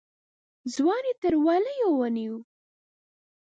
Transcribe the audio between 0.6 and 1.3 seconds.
ځوان يې